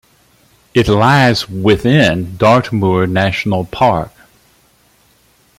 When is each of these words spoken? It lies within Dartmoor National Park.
It 0.73 0.87
lies 0.87 1.47
within 1.47 2.35
Dartmoor 2.35 3.05
National 3.05 3.65
Park. 3.65 4.11